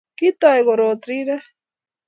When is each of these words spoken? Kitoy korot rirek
Kitoy 0.17 0.59
korot 0.65 1.01
rirek 1.07 1.45